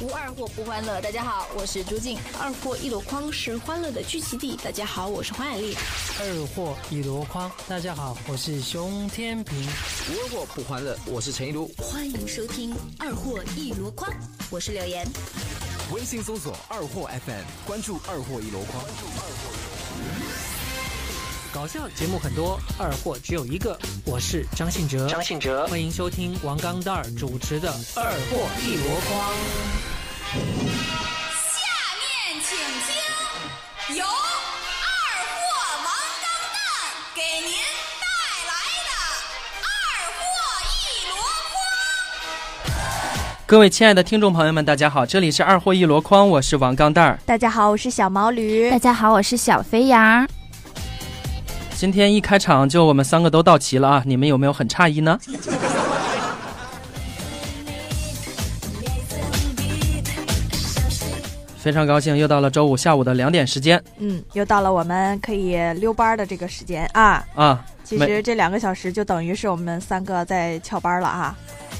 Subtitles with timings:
[0.00, 1.00] 无二货不欢乐。
[1.00, 2.16] 大家好，我是朱静。
[2.38, 4.56] 二货一箩筐是欢乐的聚集地。
[4.62, 5.76] 大家好，我是黄雅丽。
[6.20, 9.60] 二货一箩筐，大家好，我是熊天平。
[9.60, 11.68] 无二货不欢乐，我是陈一如。
[11.78, 14.08] 欢迎收听二货一箩筐，
[14.50, 15.04] 我是柳岩。
[15.92, 18.84] 微信搜索二货 FM，关注二货一箩筐。
[21.60, 23.76] 搞笑节目很多，二货只有一个。
[24.04, 27.68] 我是张信哲，张信哲，欢迎收听王刚蛋儿主持的
[28.00, 29.32] 《二货一箩筐》。
[31.34, 31.58] 下
[31.98, 32.56] 面请
[32.86, 34.14] 听由二
[35.34, 35.42] 货
[35.82, 35.90] 王
[36.22, 36.62] 刚蛋
[37.16, 37.50] 给您
[37.98, 38.06] 带
[38.46, 38.54] 来
[38.86, 38.90] 的
[39.66, 39.66] 《二
[40.14, 40.22] 货
[40.62, 41.18] 一箩
[41.50, 41.58] 筐》。
[43.46, 47.18] 各位亲爱的听众朋友们，大家好，这里是二货一箩筐，我是王刚蛋儿。
[47.26, 48.70] 大家好，我是小毛驴。
[48.70, 50.24] 大家好，我是小飞羊。
[51.78, 54.02] 今天一开场就我们三个都到齐了啊！
[54.04, 55.16] 你们有没有很诧异呢？
[61.56, 63.80] 非常高兴，又到了周五下午的两点时间。
[63.98, 67.24] 嗯，又到了我们可以溜班的这个时间啊！
[67.36, 71.32] 啊，其实这两个小时就等于是我们三个在翘班了啊，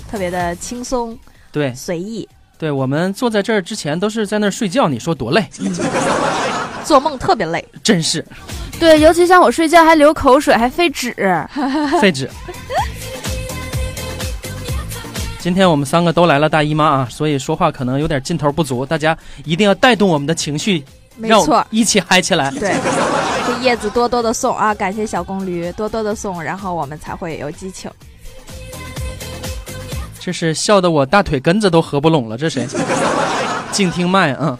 [0.08, 1.18] 特别的轻松，
[1.50, 2.28] 对，随意。
[2.56, 5.44] 对我们坐在这儿之前都是在那儿睡觉，你说多累？
[6.88, 8.24] 做梦特别累，真是。
[8.80, 11.14] 对，尤其像我睡觉还流口水，还费纸，
[12.00, 12.30] 废纸。
[15.38, 20.82] 今天我们三个都来了大姨妈啊，所以说话可能有点劲头不足，大家一定要带动我们的情绪，
[21.16, 22.50] 没错，一起嗨起来。
[22.58, 22.74] 对，
[23.46, 27.90] 这叶子多多的送啊，感谢小公驴多多的送，然后我们才会有激情。
[30.18, 32.66] 这是笑得我大腿根子都合不拢了，这谁？
[33.72, 34.58] 静听麦啊。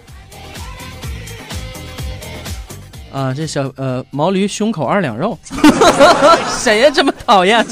[3.19, 5.36] 啊，这小呃毛驴胸口二两肉，
[6.62, 7.66] 谁呀这么讨厌？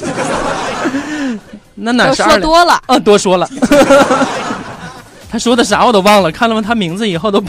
[1.77, 3.49] 那哪是二说多了啊，多说了。
[5.31, 7.41] 他说的啥我都忘了，看了他名字以后都。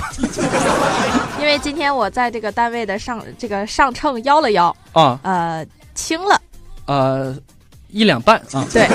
[1.39, 6.39] 因为今天我在这个单位的上这个上秤腰了腰啊，呃轻了，
[6.86, 7.36] 呃
[7.89, 8.64] 一两半啊。
[8.72, 8.88] 对，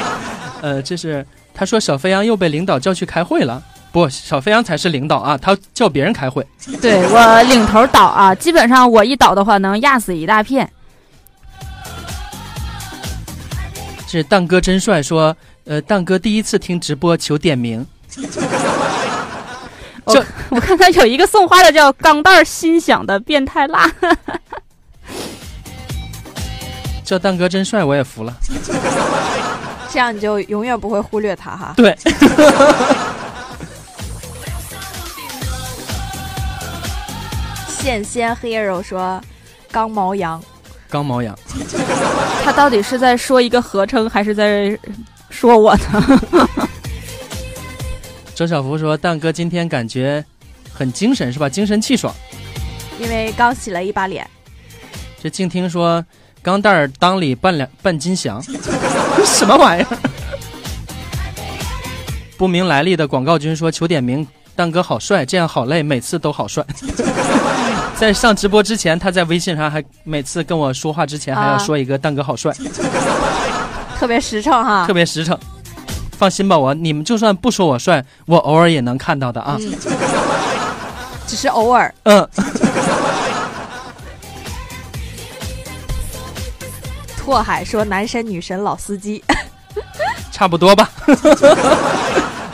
[0.60, 3.62] 呃这是他说小飞羊又被领导叫去开会了。
[3.92, 5.36] 不，小飞扬才是领导啊！
[5.36, 6.46] 他叫别人开会。
[6.80, 10.68] 对我领头倒啊，基本上我一倒的话，能压死一大片。
[14.08, 17.86] 是蛋哥真帅，说，呃，蛋哥第一次听直播，求点名。
[20.04, 23.90] 我 我看看有一个送花的叫钢蛋心想的变态辣。
[27.04, 28.34] 叫蛋哥真帅，我也服了。
[29.90, 31.74] 这样你就永远不会忽略他哈。
[31.76, 31.94] 对。
[37.82, 39.20] 剑仙 hero 说
[39.72, 40.40] ：“刚毛羊，
[40.88, 41.36] 刚毛羊，
[42.44, 44.78] 他到底是在说一个合称，还是在
[45.30, 46.20] 说我呢？”
[48.36, 50.24] 周小福说：“蛋哥今天感觉
[50.72, 51.48] 很精神，是吧？
[51.48, 52.14] 精神气爽，
[53.00, 54.24] 因为刚洗了一把脸。”
[55.20, 56.04] 这静听说
[56.40, 58.40] ：“钢蛋儿裆里半两半斤翔，
[59.26, 59.98] 什么玩意儿？”
[62.38, 66.64] 不明来历的广告君说：“求点名，蛋哥好帅，这样好累，每次都好帅。”
[68.02, 72.52] 在上直播之前，他在微信上还每次跟我说话之前还要说一个“蛋哥好帅
[73.96, 75.38] ”，特别实诚哈，特别实诚。
[76.18, 79.56] 放心吧，我你们就算不说我帅，我偶尔也能看到的啊，
[81.28, 81.94] 只是偶尔。
[82.02, 82.28] 嗯。
[87.16, 89.22] 拓海说：“男神女神老司机，
[90.32, 90.90] 差不多吧。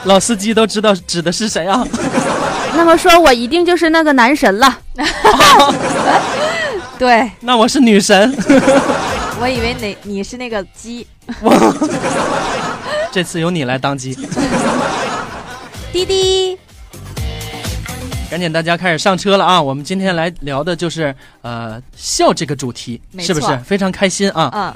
[0.03, 1.83] 老司机都知道指的是谁啊？”
[2.79, 4.79] 那么说，我一定就是那个男神了。
[6.97, 8.33] 对，那我是女神。
[9.41, 11.05] 我以为你你是那个鸡。
[13.11, 14.17] 这次由你来当鸡。
[15.91, 16.57] 滴滴，
[18.31, 19.61] 赶紧大家开始上车了啊！
[19.61, 24.49] 我们今天来聊的就是呃笑这个主题，是不是非常开心啊？
[24.55, 24.73] 嗯。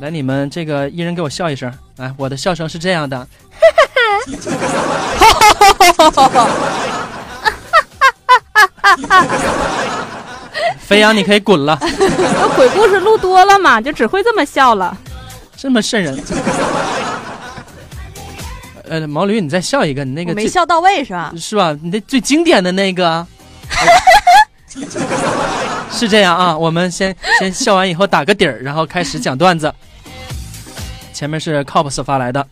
[0.00, 1.70] 来，你们这个一人给我笑一声。
[1.96, 3.28] 来，我的笑声是这样的。
[10.78, 11.78] 飞扬，你可以滚了。
[11.80, 14.96] 这鬼故事录多了嘛，就只会这么笑了。
[15.56, 16.22] 这么瘆人。
[18.88, 21.32] 呃，毛驴，你再笑一个，你那个没笑到位是吧？
[21.38, 21.76] 是吧？
[21.82, 23.26] 你那最经典的那个。
[25.90, 29.72] 是这样啊，我们先先笑完以后打个底儿，然后开始讲段子。
[31.12, 32.46] 前面是 Cops 发来的。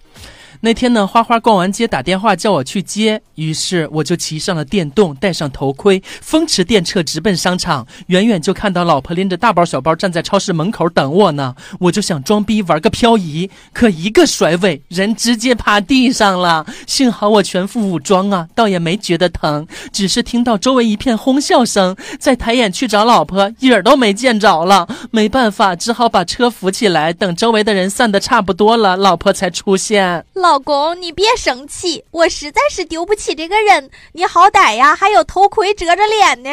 [0.62, 7.86] 那天呢，花花逛完街打电话叫我去接，于是我就骑上了电动，戴上头盔，风驰电掣直奔商场。
[8.08, 16.66] 远远就看到老婆拎着大包小包站在超市门口等我呢，我就想装逼玩个漂移，可一个甩尾，人直接趴地上了。
[16.86, 24.86] 幸好我全副武装啊，倒也没觉得疼，只是听到周围一片哄笑声，再抬眼去找老婆，影儿都没见着了。
[25.10, 30.26] 没办法，只好把车扶起来，等周围的人散的差不多了，老婆才出现。
[30.34, 33.90] 老公，你别生气，我实在是丢不起这个人。
[34.12, 36.50] 你好歹呀还有头盔遮着脸呢。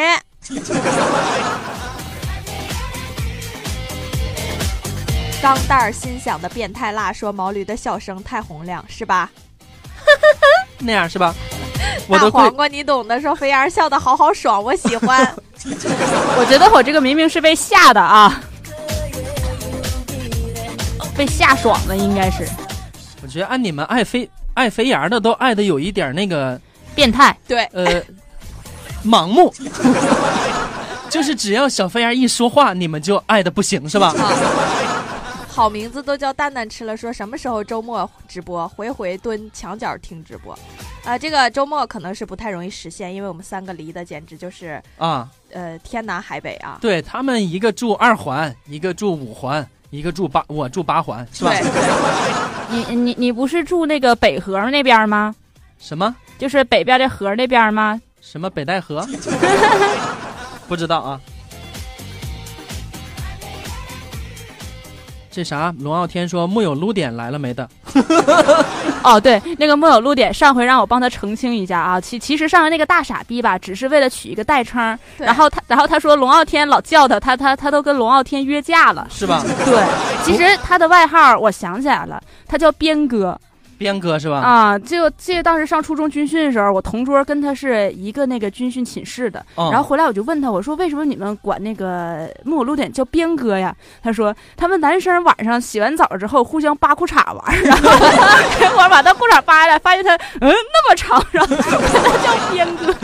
[5.40, 9.30] 钢蛋儿心想的变态辣说毛驴的笑声太洪亮，是吧？
[10.78, 11.34] 那样是吧？
[12.10, 13.20] 大黄瓜，你懂的。
[13.20, 15.32] 说肥羊笑的好好爽，我喜欢。
[16.38, 18.42] 我觉得我这个明明是被吓的啊，
[21.16, 22.48] 被吓爽了，应该是
[23.22, 26.60] 我觉得按你们爱飞爱肥羊的都爱的有一点那个
[26.94, 27.36] 变态。
[27.46, 28.02] 对，呃
[29.04, 29.52] 盲目，
[31.10, 34.14] 就是只要小肥羊一说话，你们就爱的不行是吧？
[35.48, 36.96] 好名字都叫蛋蛋吃了。
[36.96, 38.68] 说什么时候周末直播？
[38.68, 40.56] 回回蹲墙角听直播。
[41.04, 46.78] 啊、这个周末可能是不太容易实现，因为我们三个离的简直就是啊，呃天南海北啊。
[46.80, 51.52] 对他们一个住二环，一个住五环，一个住八，我住八环是吧？
[52.70, 55.34] 你你你不是住那个北河那边吗？
[55.78, 58.00] 什么就是北边的河那边吗？
[58.20, 59.06] 什么北戴河？
[60.68, 61.20] 不知道啊。
[65.30, 65.72] 这啥？
[65.78, 67.66] 龙傲天说木有撸点来了没的？
[69.02, 72.00] 哦，对，那个木有露点，上回让我帮他澄清一下啊。
[72.00, 79.06] 其其实上回那个大傻逼吧，只是为了取一个代称，然后他然后他说龙傲天老叫他，他他他都跟龙傲天约架了。
[79.10, 79.42] 是吧？
[79.64, 79.82] 对，
[80.24, 83.38] 其实他的外号我想起来了，他叫边哥
[83.78, 84.40] 边哥是吧？
[84.40, 84.78] 啊。
[84.78, 93.74] 就记得当时上初中军训的时候，我同桌跟他是一个那个军训寝室的，哦然后回来我就问他，我说为什么你们管那个木偶露点叫边哥呀？
[94.02, 97.54] 他说他们男生晚上洗完澡之后互相扒裤衩玩儿，
[98.60, 101.68] 然后我把他裤衩扒下来，发现他嗯那么长，然后管
[102.02, 102.94] 他叫边哥。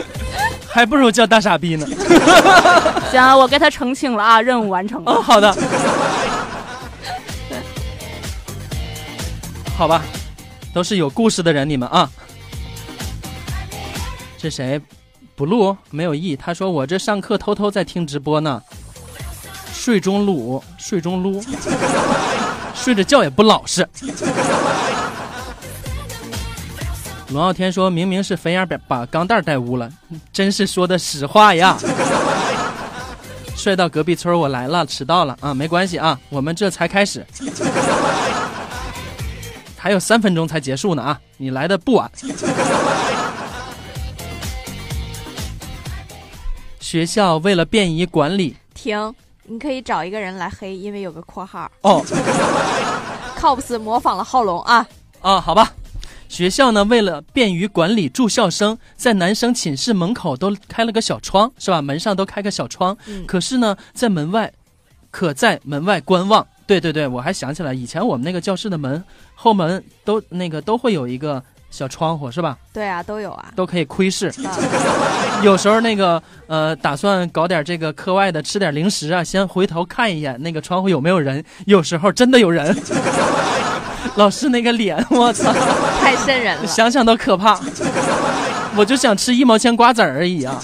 [0.67, 1.87] 还不如叫大傻逼呢。
[3.09, 5.11] 行，我给他澄清了啊，任务完成了。
[5.13, 5.55] 哦，好的。
[9.77, 10.01] 好吧，
[10.75, 12.11] 都是有故事的人，你们啊。
[14.37, 14.81] 这谁？
[15.33, 16.35] 不录没有意。
[16.35, 18.61] 他说我这上课偷偷在听直播呢，
[19.73, 21.41] 睡中撸，睡中撸，
[22.73, 23.87] 睡着觉也不老实。
[27.29, 29.89] 龙傲天说明明是肥羊把把钢蛋带污了，
[30.33, 31.77] 真是说的实话呀。
[33.55, 37.25] 帅到隔壁村我来了，迟到了啊，没关系啊，我们这才开始，
[39.85, 42.11] 还有三分钟才结束呢啊，你来的不晚。
[46.81, 52.03] 学校为了便于管理，停，你可以找一个人来黑，因为有个括号哦，
[53.37, 54.83] cops 模仿了浩龙啊。
[55.21, 55.71] 啊，好吧。
[56.29, 61.79] 学校呢，为了便于管理住校生，在男生寝室门口都开了个小窗，是吧？
[61.79, 62.97] 门上都开个小窗。
[63.05, 64.51] 嗯可是呢，在门外，
[65.11, 66.47] 可在门外观望。
[66.67, 69.03] 对对对，我还想起来，以前我们那个教室的门
[69.35, 72.57] 后门都那个都会有一个小窗户，是吧？
[72.73, 73.45] 对啊，都有啊。
[73.55, 74.27] 都可以窥视。
[74.27, 74.49] 啊
[75.43, 81.43] 有时候那个呃，打算搞点这个课外的，吃点零食啊，先回头看一眼那个窗户有没有人。
[81.65, 82.75] 有时候真的有人，
[84.15, 85.51] 老师那个脸，我操！
[86.01, 87.59] 太瘆人了想想都可怕。
[88.77, 90.61] 我就想吃一毛钱瓜子而已啊，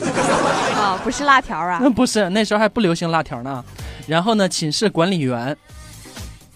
[0.76, 1.00] 啊！
[1.04, 3.64] 不是辣条啊，不是那时候还不流行辣条呢。
[4.08, 5.56] 然后呢，寝室管理员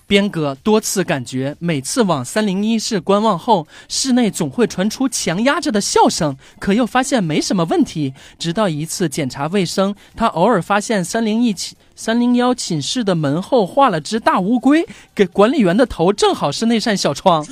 [0.07, 8.13] 边哥多次感觉，每次往三零一室观望后，室内总会传出强压着的笑声，可又发现没什么问题。
[8.38, 14.85] 直到一次检查卫生，他偶尔发现三零一寝三零幺寝室的门后画了只大乌龟，
[15.15, 17.45] 给管理员的头正好是那扇小窗。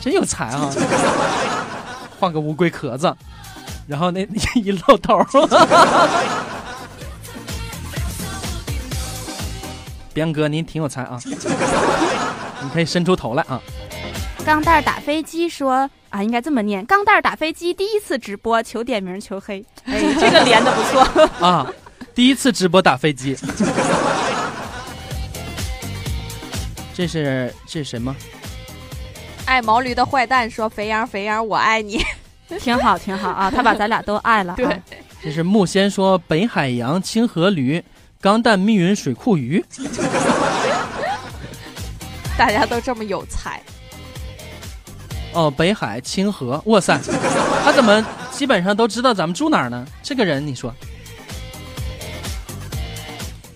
[0.00, 0.72] 真有才啊！
[2.18, 3.14] 画个乌龟壳子，
[3.86, 5.18] 然后那 一露头。
[10.16, 11.20] 边哥，您挺有才啊，
[12.62, 13.60] 你可以伸出头来啊。
[14.46, 19.62] 钢蛋儿打飞机说啊，应该这么念：钢蛋儿打飞机第一次直播，求点名求黑。
[19.84, 21.02] 哎，这个连的不错。
[21.46, 21.70] 啊，
[22.14, 23.36] 第一次直播打飞机，
[26.94, 28.16] 这是这是什么？
[29.44, 32.02] 爱毛驴的坏蛋说：“肥羊，肥羊，我爱你。
[32.58, 33.50] 挺好，挺好啊！
[33.50, 34.56] 他把咱俩都爱了、啊。
[34.56, 34.80] 对，
[35.22, 37.84] 这是木仙说北海洋清河驴，
[38.20, 39.64] 钢蛋密云水库鱼。
[42.36, 43.62] 大家都这么有才。
[45.32, 46.98] 哦，北海清河，哇塞，
[47.64, 49.86] 他怎么基本上都知道咱们住哪儿呢？
[50.02, 50.74] 这个人，你说。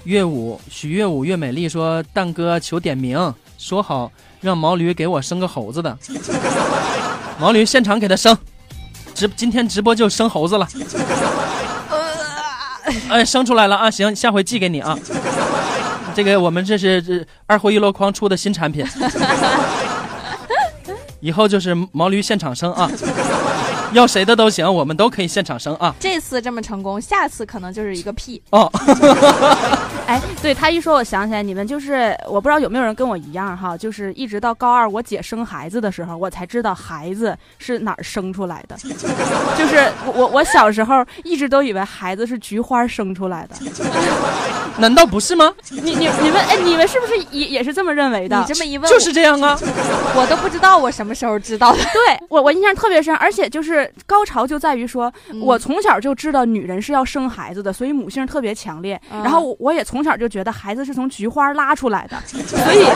[0.04, 5.98] 乐舞，许乐舞，岳美丽说：“蛋哥求点名，说好让毛驴给我生个猴子的。
[7.38, 8.36] 毛驴现场给他生，
[9.14, 10.66] 直今天直播就生猴子了。
[13.09, 13.90] 哎，生出来了啊！
[13.90, 14.99] 行，下回寄给你啊。
[16.14, 18.85] 这个我们这是这二货一箩筐出的新产品，
[21.20, 22.90] 以后就是毛驴现场生啊。
[23.92, 25.92] 要谁的都行，我们都可以现场生啊。
[25.99, 28.40] 这次这么成功，下次可能就是一个屁。
[28.50, 28.70] 哦，
[30.10, 38.76] 哎，对他一说，我想起来，你们就是我不知道有没有人跟我一样哈，就是一直到高二我姐生孩子的时候，我才知道孩子是哪儿生出来的。
[39.56, 43.54] 就是我我小时候一直都以为孩子是菊花生出来的，
[44.78, 45.54] 难道不是吗？
[45.70, 48.36] 你你你们哎，你们是不是也也是这么认为的？
[48.36, 49.56] 你这么一问，就是这样啊。
[50.16, 51.78] 我都不知道我什么时候知道的。
[51.78, 59.00] 对我我印象特别深，而且就是高潮就在于说，嗯我从小就知道女人是要生孩子的，所以母性特别强烈。
[59.12, 62.87] 嗯然后我我也从小就觉得孩子是从菊花拉出来的，所以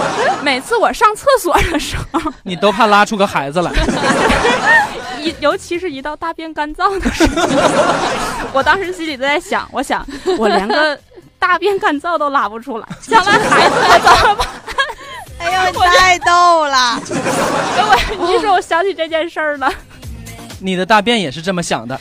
[0.42, 3.70] 每次我上厕所的时候，你都怕拉出个孩子来。
[5.20, 7.48] 一尤其是一到大便干燥的时候，
[8.52, 10.06] 我当时心里都在想，我想
[10.38, 10.98] 我连个
[11.38, 14.46] 大便干燥都拉不出来，将来孩子我怎么办？
[15.38, 17.00] 哎呦，你太逗了！
[17.08, 19.70] 我你一说，我想起这件事儿了。
[20.60, 21.98] 你的大便也是这么想的。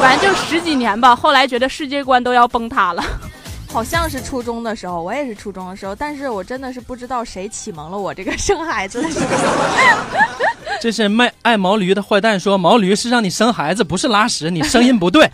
[0.00, 3.02] 反正就十几年吧，后来觉得世界观都要崩塌了。
[3.70, 9.20] 好像是初中的时候，我也是初中的时候，但是我真的是不知道谁启蒙了我这个生孩子的事。
[10.80, 15.30] 这是卖爱毛驴的坏蛋说，毛驴是让你生孩子，不是拉屎，你声音不对，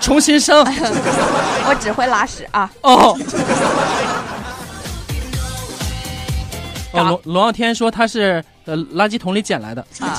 [0.00, 0.58] 重新生。
[1.68, 2.70] 我只会拉屎啊！
[2.80, 3.18] 哦。
[6.92, 9.82] 哦，龙龙傲天说他是呃垃圾桶里捡来的。
[10.00, 10.18] 啊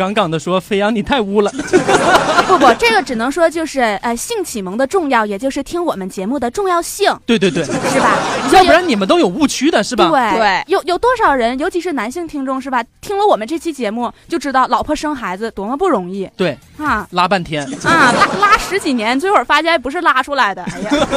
[0.00, 1.52] 杠杠的说：“飞扬你太污了。
[2.48, 8.16] 不不，这个只能说就是呃性启蒙的重要，也就是听我们节目的重要性，”对对对， 是吧？
[8.50, 10.08] 要不然你们都有误区的是吧？
[10.08, 12.82] 对对有有多少人，尤其是男性听众是吧？
[13.02, 17.62] 听了我们这期节目就知道老婆生孩子多么不容易对，啊拉半天。
[17.84, 18.10] 啊！
[18.12, 21.08] 拉拉十几年，最后发现不是拉出来的，哎呀，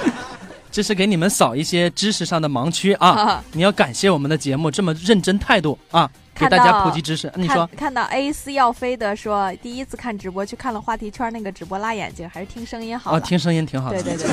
[0.70, 3.08] 这是给你们扫一些知识上的盲区啊！
[3.08, 6.08] 啊你要感谢我们的节目这么认真态度啊，
[6.40, 7.30] 给大家普及知识。
[7.36, 13.20] 你说看看到 A 四要飞的说，第一次看直播去看了话题圈那个直播辣眼睛，还是听声音好啊，了。
[13.20, 14.02] 听声音挺好的。
[14.02, 14.30] 对对对，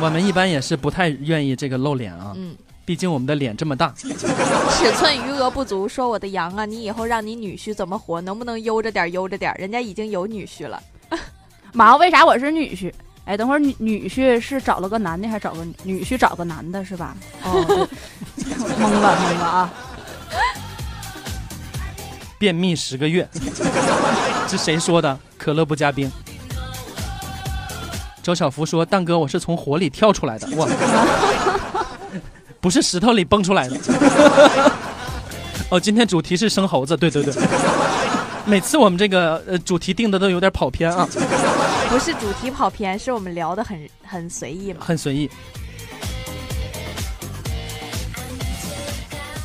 [0.00, 3.92] 我们一般也是不太愿意这个露脸啊，嗯，毕竟我们的脸这么大。
[3.98, 8.20] 尺寸余额不足，说我的羊啊，你以后让你女婿怎么活？
[8.20, 9.54] 能不能悠着点，悠着点？
[9.58, 10.82] 人家已经有女婿了。
[11.72, 12.92] 毛，为啥我是女婿？
[13.24, 17.14] 哎，等会儿女女婿是找了个男的，还是找个女女婿找个男的是吧？
[17.44, 17.86] 哦，
[18.40, 19.74] 懵了懵了啊！
[22.38, 23.28] 便秘十个月，
[24.48, 25.18] 这谁说的？
[25.36, 26.10] 可乐不加冰。
[28.22, 30.68] 周小福说：“蛋哥，我是从火里跳出来的，哇，
[32.60, 33.76] 不是石头里蹦出来的。
[35.70, 37.34] ”哦，今天主题是生猴子，对对对。
[38.44, 41.08] 每次我们这个呃主题定的都有点跑偏啊，
[41.90, 44.80] 不是主题跑偏，是我们聊的很很随意嘛。
[44.80, 45.30] 很随意。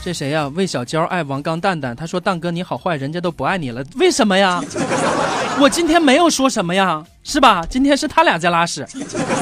[0.03, 4.61] 这谁呀、魏小娇爱王刚蛋蛋，他说：“蛋哥你好坏，人家都不爱你了，为什么呀？
[5.61, 7.65] 我今天没有说什么呀，是吧？
[7.69, 8.85] 今天是他俩在拉屎。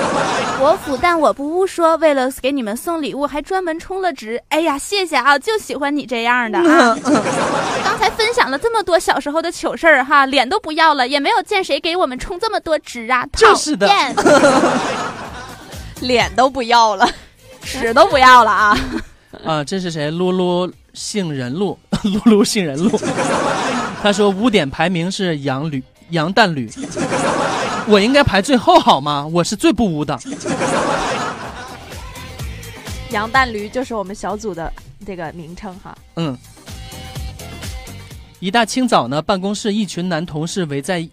[0.62, 4.40] 我腐蛋我不污说，为了给你们送礼物，还专门充了值。
[4.50, 6.96] 哎呀，谢谢啊，就喜欢你这样的啊！
[7.84, 13.26] 刚才分享了这么多小时候的糗事儿哈，脸都不要了，也没有见谁给我们充这么多值啊！
[13.36, 13.90] 就是的
[16.02, 17.10] 脸都不要了，
[17.64, 18.78] 屎都不要了啊！
[19.44, 20.12] 啊，这是谁？
[20.12, 22.90] 露露杏仁露， 露露杏仁露。
[24.02, 26.70] 他说污点排名是羊驴羊蛋驴，
[27.88, 29.26] 我应该排最后好吗？
[29.28, 30.20] 我是最不污的。
[33.12, 34.72] 羊蛋驴就是我们小组的
[35.06, 35.98] 这个名称哈。
[36.16, 36.38] 嗯。
[38.40, 41.08] 一大清早呢，办公室一群男同事围在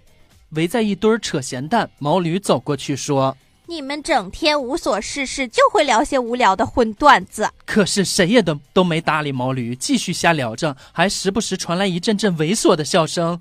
[0.51, 1.89] 围在一堆儿扯闲蛋。
[1.99, 3.37] 毛驴走过去说
[3.71, 7.51] 你们整天无所事事，就会聊些无聊的荤段子。
[7.67, 13.39] ：“可是谁也都都没搭理毛驴，继续瞎聊着，还时不时传来一阵阵猥琐的笑声。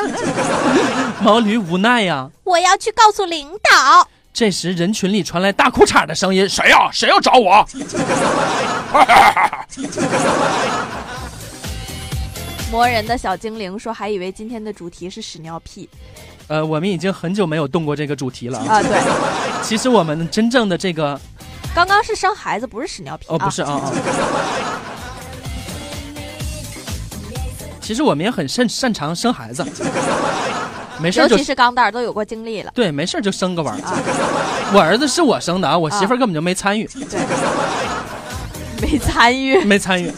[1.22, 4.08] 毛驴无奈呀、我要去告诉领导。
[4.32, 7.68] 这时，人群里传来大裤衩的声音：“谁呀、谁要找我？”
[12.72, 15.86] 磨人的小精灵说，还以为今天的主题是屎尿屁
[16.48, 18.76] 呃，我们已经很久没有动过这个主题了啊。
[18.76, 18.82] 啊。
[18.82, 19.00] 对，
[19.62, 21.20] 其实我们真正的这个
[21.74, 23.92] 刚刚是生孩子，不是屎尿屁哦，不是啊啊。
[27.80, 29.64] 其实我们也很擅擅长生孩子，
[31.00, 32.70] 没事尤其是钢蛋儿都有过经历了。
[32.74, 33.80] 对，没事儿就生个玩儿。
[33.82, 33.96] 啊，
[34.74, 37.18] 我儿子是我生的啊，我媳妇儿根本就没参与，对，
[38.82, 39.64] 没参与。
[39.64, 40.12] 没参与。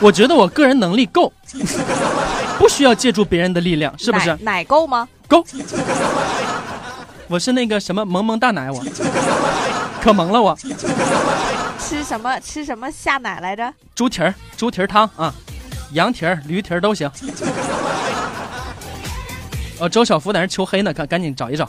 [0.00, 1.32] 我觉得我个人能力够，
[2.62, 4.38] 不需要借助别人的力量，是不是奶？
[4.42, 5.08] 奶够吗？
[5.26, 5.44] 够。
[7.26, 8.80] 我是那个什么萌萌大奶，我
[10.00, 10.56] 可萌了我。
[11.80, 13.74] 吃什么吃什么下奶来着？
[13.96, 15.34] 猪蹄儿、猪蹄儿汤啊，
[15.90, 17.10] 羊蹄儿、驴蹄儿都行。
[19.80, 21.68] 哦，周小福在那求黑呢，赶赶紧找一找。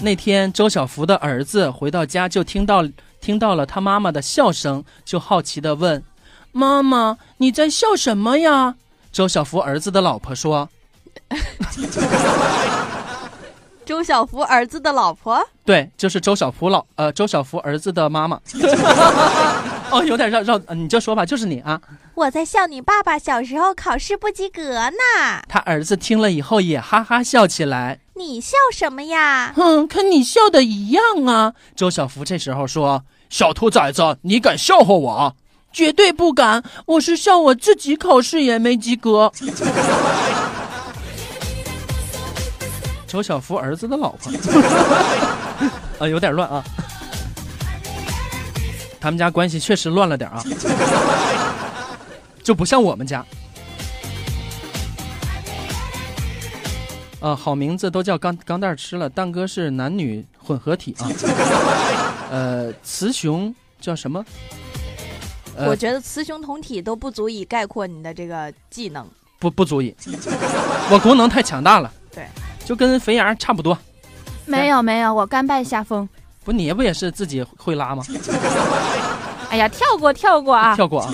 [0.00, 2.82] 那天周小福的儿子回到家，就听到
[3.20, 6.02] 听到了他妈妈的笑声，就好奇的问
[6.52, 8.76] ：“妈妈，你在笑什么呀？”
[9.10, 10.68] 周小福儿子的老婆说
[13.84, 18.40] 周小福儿子的老婆，：“对，就是周小福老呃周小福儿子的妈妈。
[19.90, 21.78] ”哦，有点绕绕，呃你就说吧，就是你啊。
[22.14, 25.42] 我在笑你爸爸小时候考试不及格呢。
[25.48, 27.98] 他儿子听了以后也哈哈笑起来。
[28.14, 29.52] 你笑什么呀？
[29.56, 31.54] 哼，跟你笑的一样啊！
[31.74, 35.36] 周小福这时候说：“小兔崽子，你敢笑话我？
[35.72, 36.62] 绝对不敢！
[36.86, 39.32] 我是笑我自己考试也没及格。”
[43.06, 44.32] 周小福儿子的老婆，
[46.00, 46.64] 啊，有点乱啊。
[49.00, 50.42] 他们家关系确实乱了点啊，
[52.42, 53.24] 就不像我们家。
[57.20, 61.06] 啊，好名字都叫钢钢蛋吃了，蛋哥是男女混合体啊。
[62.30, 64.24] 呃，雌雄叫什么？
[65.56, 69.06] 呃我觉得雌雄同体都不足以概括你的这个技能。
[69.38, 69.94] 不不足以，
[70.90, 71.92] 我功能太强大了。
[72.14, 72.26] 对，
[72.64, 73.76] 就跟肥羊差不多。
[74.46, 76.08] 没有没有，我甘拜下风。
[76.44, 78.04] 不，你不也是自己会拉吗？
[79.50, 80.74] 哎呀，跳过跳过啊！
[80.76, 81.12] 跳过啊。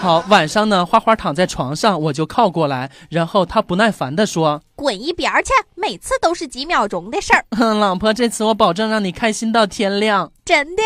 [0.00, 5.52] 好，晚上呢，花花躺在床上，我就靠过来，然后他不耐烦地说滚一边去！
[5.74, 10.32] 每次都是几秒钟的事儿，：“哼， 老婆，这次我保证让你开心到天亮。
[10.44, 10.82] 真的。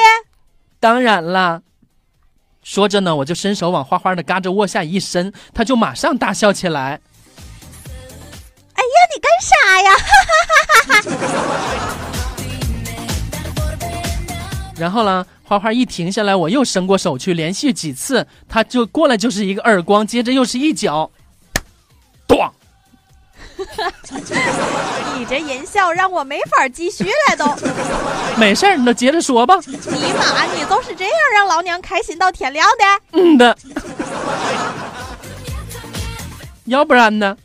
[0.80, 1.62] 当然啦。”
[2.64, 6.98] 说着呢，我就伸手往花花的嘎吱窝下一伸，他就马上大笑起来。
[8.72, 9.90] 哎呀，你干啥呀？
[14.77, 21.11] 然后呢，花花一停下来，我又伸过手去，连续几次，他就过来就是一个耳光，接着又是一脚，
[22.27, 22.50] 咣！
[25.18, 27.44] 你这淫笑让我没法继续了都。
[28.38, 29.56] 没事儿，你就接着说吧。
[29.66, 32.84] 尼玛，你都是这样让老娘开心到天亮的？
[33.12, 33.56] 嗯的，
[36.66, 37.37] 要不然呢？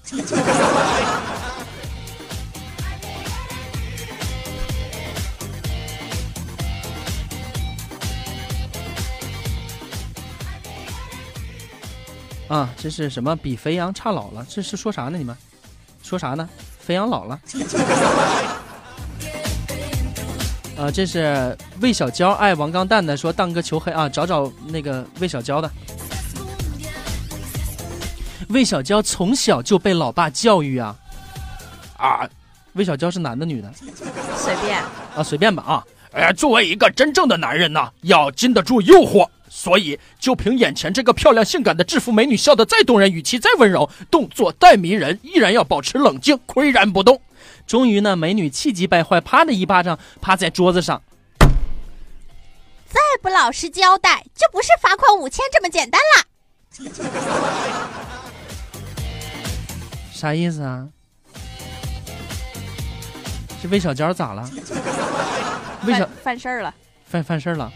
[12.48, 13.36] 啊，这是什么？
[13.36, 14.44] 比肥羊差老了？
[14.50, 15.20] 这是说啥呢？
[15.20, 15.38] 你们
[16.10, 16.50] 说啥呢？
[16.80, 17.40] 肥羊老了？
[20.76, 25.70] 啊， 这是魏小娇爱王刚蛋的说蛋哥求黑啊，找找那个魏小娇的。
[28.48, 30.96] 魏小娇从小就被老爸教育啊，
[31.98, 32.28] 啊，
[32.74, 33.72] 魏小娇是男的女的
[34.36, 34.80] 随便。
[35.16, 35.22] 啊？
[35.24, 35.86] 随便吧啊。
[36.14, 47.22] 哎，作为一个真正的男人呢，要经得住诱惑，所以就凭眼前这个漂亮性感的制服美女，笑得再动人，语气再温柔，动作再迷人，依然要保持冷静，岿然不动。
[47.66, 51.02] 终于呢，美女气急败坏，啪的一巴掌趴在桌子上。
[51.40, 56.26] 再不老实交代，就不是罚款五千这么简单了。
[60.14, 60.88] 啥意思啊？
[63.62, 64.50] 这魏小娇咋了？
[65.86, 66.74] 魏小犯犯事儿了。
[67.06, 67.72] 犯犯事儿了？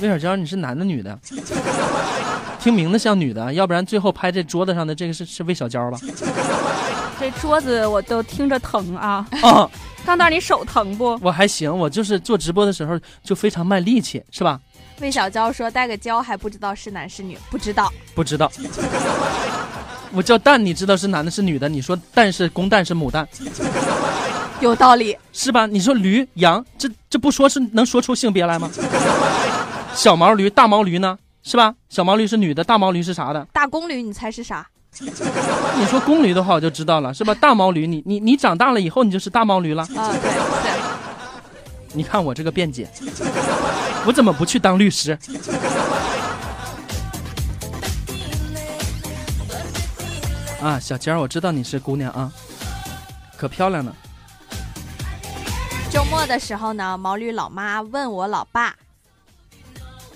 [0.00, 1.18] 魏小娇，你是男的女的？
[2.60, 5.98] 听名字像女的，要不然最后拍这桌子上的这个是是魏小娇吧？
[7.20, 9.26] 这桌子我都听着疼啊！
[9.42, 9.68] 啊，
[10.06, 11.18] 钢蛋，你手疼不？
[11.20, 14.60] 我还行，我就是做直播的时候就非常卖力气，是吧？
[15.00, 17.92] 魏小娇说带个娇还不知道是男是女，不知道。
[18.14, 18.50] 不知道。
[20.12, 21.68] 我叫蛋，你知道是男的是女的？
[21.68, 23.26] 你说蛋是公蛋是母蛋，
[24.60, 25.16] 有道理。
[25.32, 25.66] 是吧？
[25.66, 28.70] 你说驴羊，这这不说是能说出性别来吗？
[29.98, 31.18] 小毛驴、大毛驴呢？
[31.42, 31.74] 是吧？
[31.88, 33.44] 小毛驴是女的，大毛驴是啥的？
[33.52, 34.64] 大公驴，你猜是啥？
[35.00, 37.34] 你说公驴的话，我就知道了，是吧？
[37.34, 39.82] 大毛驴，你你你长大了以后，你就是大毛驴了。
[39.96, 40.30] 啊，对对。
[41.94, 42.88] 你看我这个辩解，
[44.06, 45.18] 我怎么不去当律师？
[50.62, 52.30] 啊，小娇儿，我知道你是姑娘啊，
[53.36, 53.92] 可漂亮了。
[55.90, 58.76] 周末的时候呢，毛驴老妈问我老爸，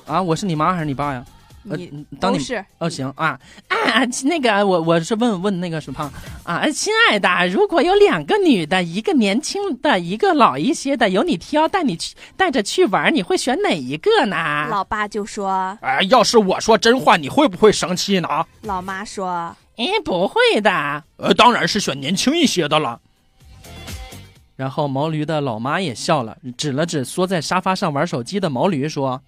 [0.07, 1.25] 啊，我是你妈还是你爸呀？
[1.71, 3.39] 呃你当你是哦，行啊
[3.69, 6.13] 啊，那个我我是问问那个什么
[6.43, 14.67] 啊，亲爱的，如果有两个女的，一个年轻的，一个老一些的，由你挑，带你去带着去玩，你会选哪一个呢？
[14.69, 18.29] 老爸就说，哎，要是我说真话，你会不会生气呢？
[18.63, 22.99] 老妈说，哎，不会的，呃，当然是选年轻一些的了。
[24.57, 29.21] 然后毛驴的老妈也笑了，指了指缩在沙发上玩手机的毛驴，说：“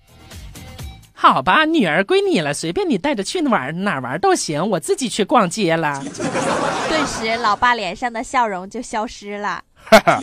[1.16, 6.02] 好吧，女儿归你了，随便你带着去玩，哪儿玩都行，我自己去逛街了。
[6.88, 9.62] 顿时老爸脸上的笑容就消失了。
[9.74, 10.20] 哈哈，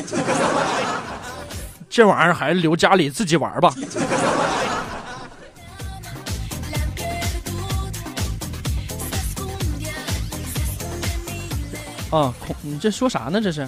[1.89, 3.73] 这玩意儿还是留家里自己玩吧。
[12.11, 13.39] 啊，空，你这说啥呢？
[13.41, 13.67] 这是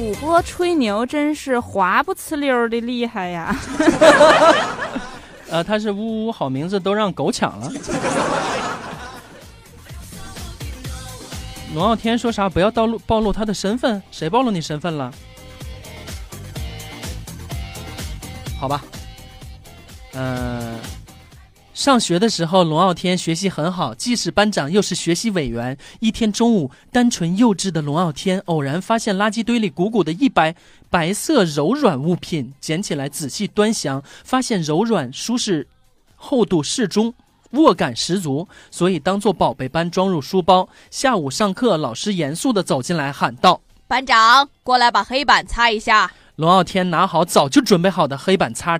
[0.00, 3.54] 主播吹牛真是滑不呲溜的厉害呀！
[5.50, 7.70] 呃，他是呜呜好名字都让狗抢了。
[11.74, 12.48] 龙傲天说啥？
[12.48, 14.02] 不要暴露暴露他的身份？
[14.10, 15.12] 谁暴露你身份了？
[18.58, 18.82] 好吧，
[20.14, 20.69] 呃，
[21.80, 25.78] 上学的时候，龙傲天学习很好，既是班长又是学习委员。
[26.00, 30.54] 一天中午，单纯幼稚的龙傲天偶然发现垃圾堆里鼓鼓的一白
[30.90, 35.66] 白色柔软物品，捡起来仔细端详，发现柔软舒适，
[36.16, 37.14] 厚度适中。
[37.52, 40.68] 握感十足，所以当做宝贝般装入书包。
[40.90, 46.12] 下午上课，老师严肃地走进来喊道班长，过来把黑板擦一下。
[46.36, 48.78] ：“龙傲天拿好早就准备好的黑板擦。”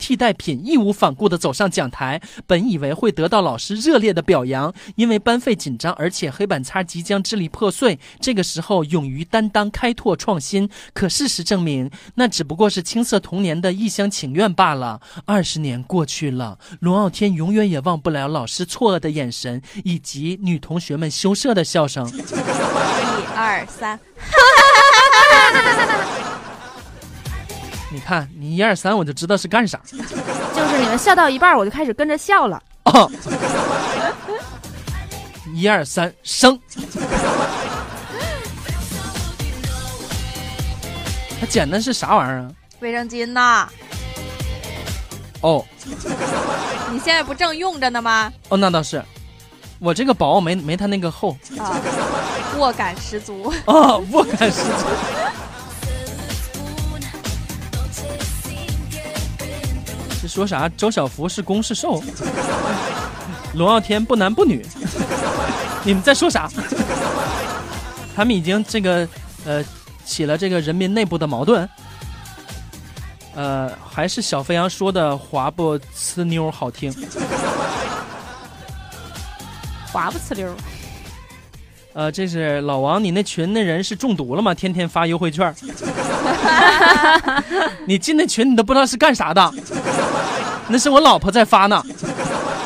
[0.00, 8.00] 替代品义无反顾地走上讲台，本以为会得到老师热烈的表扬，因为班费紧张，而且黑板擦即将支离破碎。
[8.18, 10.70] 这个时候，勇于担当、开拓创新。
[10.94, 15.00] 可事实证明，那只不过是青涩童年的一厢情愿罢了。
[15.26, 22.08] 二十年过去了，龙傲天永远也忘不了老师错愕的眼神，以及女同学们羞涩的笑声。
[22.08, 22.22] 一
[23.36, 24.00] 二三，
[27.92, 29.80] 你看，你一二三，我就知道是干啥。
[29.90, 29.96] 就
[30.68, 32.62] 是你们笑到一半，我就开始跟着笑了。
[32.84, 33.10] 哦，
[35.52, 36.58] 一二三，生。
[41.40, 42.50] 他捡的是啥玩意儿啊？
[42.80, 43.66] 卫生巾呐，
[45.40, 45.64] 哦
[46.92, 48.32] 你现在不正用着呢吗？
[48.50, 49.02] 哦，那倒是，
[49.78, 51.80] 我这个薄没没他那个厚啊，
[52.58, 53.52] 握感十足。
[53.64, 54.86] 哦，握感十足。
[60.20, 60.68] 这说啥？
[60.76, 62.02] 周小福是攻是受？
[63.54, 64.64] 龙傲天不男不女？
[65.82, 66.48] 你们在说啥？
[68.14, 69.08] 他们已经这个
[69.46, 69.64] 呃
[70.04, 71.68] 起了这个人民内部的矛盾。
[73.34, 76.92] 呃，还是小飞扬说的“滑不呲妞”好听。
[79.92, 80.52] 滑不呲溜。
[81.92, 84.52] 呃，这是老王，你那群那人是中毒了吗？
[84.52, 85.54] 天天发优惠券。
[87.86, 89.52] 你进那群，你都不知道是干啥的。
[90.70, 91.82] 那是我老婆在发呢，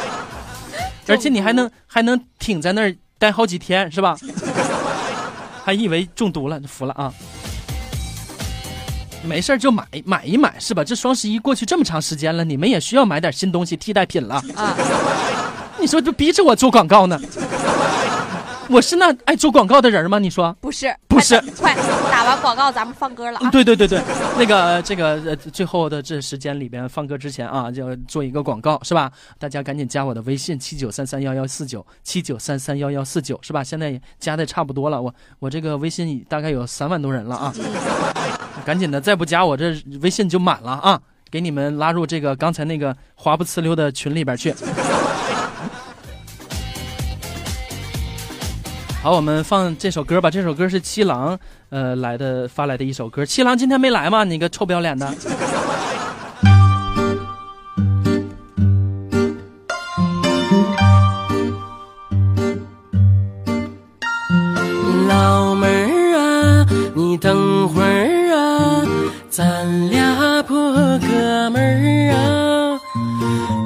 [1.09, 4.17] 而且你还能还能挺在那儿待好几天，是吧？
[5.65, 7.13] 还以为中毒了，服了啊！
[9.23, 10.85] 没事就买买一买，是吧？
[10.85, 14.77] 这双十一过去这么长时间了，你们也需要买点新东西替代品了啊！
[15.81, 17.19] 你说这逼着我做广告呢？
[18.71, 20.19] 我是那爱做广告的人吗？
[20.19, 20.95] 你说不是？
[21.07, 21.41] 不是？
[21.59, 21.75] 快
[22.11, 23.51] 打完广告，咱们放歌了啊！
[23.51, 24.01] 对对对对，
[24.39, 29.11] 那个这个呃，最后的这时间里边放歌之前啊，就做一个广告是吧？
[29.39, 33.63] 大家赶紧加我的微信七九三三幺幺四九七九三三幺幺四九是吧？
[33.63, 37.55] 现在加的差不多了，我我这个微信大概有三万多人了啊，
[38.65, 41.01] 赶紧的，再不加我这微信就满了啊！
[41.31, 44.55] 给你们拉入这个刚才那个滑不呲溜的群里边去。
[49.05, 50.31] 好，我们放这首歌吧。
[50.31, 51.39] 这首歌是七郎，
[51.69, 53.23] 呃，来的发来的一首歌。
[53.23, 54.25] 七郎今天没来吗？
[54.25, 55.07] 你个臭不要脸的！
[65.07, 68.87] 老妹儿啊，你等会儿啊，
[69.29, 70.57] 咱俩破
[71.01, 72.81] 哥们儿啊，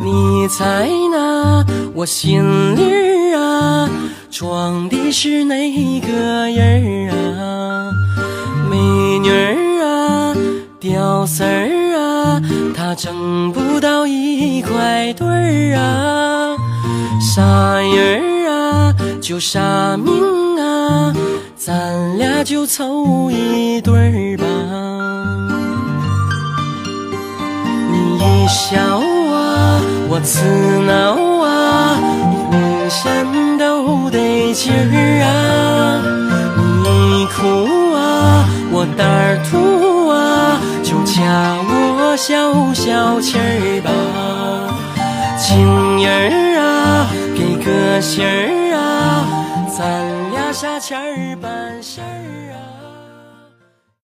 [0.02, 2.42] 你猜呢我心
[2.74, 3.07] 里。
[4.38, 7.90] 装的是哪个人儿啊？
[8.70, 8.78] 美
[9.18, 10.32] 女儿啊，
[10.78, 12.40] 屌丝儿啊，
[12.72, 16.56] 他挣不到一块堆儿啊。
[17.20, 17.42] 啥
[17.80, 20.14] 人儿啊，就啥命
[20.56, 21.12] 啊，
[21.56, 24.46] 咱俩就凑一对儿吧。
[27.90, 30.44] 你一笑啊，我刺
[30.86, 31.98] 挠啊，
[32.52, 33.47] 浑身
[34.58, 36.02] 劲儿啊。
[36.82, 41.14] 你哭啊，我胆儿突啊，就掐
[41.62, 43.88] 我消消气儿吧。
[45.38, 49.22] 情人儿啊，给个信儿啊，
[49.78, 52.47] 咱俩下钱儿办事儿。